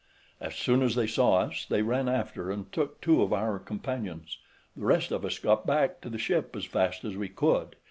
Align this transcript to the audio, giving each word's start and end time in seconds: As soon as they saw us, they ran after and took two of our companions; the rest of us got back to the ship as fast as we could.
As 0.39 0.55
soon 0.55 0.81
as 0.81 0.95
they 0.95 1.05
saw 1.05 1.41
us, 1.41 1.63
they 1.69 1.83
ran 1.83 2.09
after 2.09 2.49
and 2.49 2.71
took 2.71 2.99
two 3.01 3.21
of 3.21 3.31
our 3.31 3.59
companions; 3.59 4.39
the 4.75 4.85
rest 4.85 5.11
of 5.11 5.23
us 5.23 5.37
got 5.37 5.67
back 5.67 6.01
to 6.01 6.09
the 6.09 6.17
ship 6.17 6.55
as 6.55 6.65
fast 6.65 7.05
as 7.05 7.15
we 7.15 7.29
could. 7.29 7.75